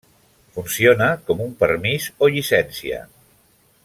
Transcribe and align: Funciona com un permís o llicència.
Funciona 0.55 1.09
com 1.27 1.43
un 1.45 1.53
permís 1.65 2.07
o 2.25 2.31
llicència. 2.37 3.03